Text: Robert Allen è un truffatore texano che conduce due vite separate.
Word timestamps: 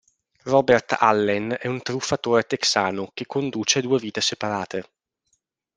Robert 0.45 0.95
Allen 1.03 1.55
è 1.59 1.67
un 1.67 1.83
truffatore 1.83 2.47
texano 2.47 3.11
che 3.13 3.27
conduce 3.27 3.81
due 3.81 3.99
vite 3.99 4.19
separate. 4.19 4.89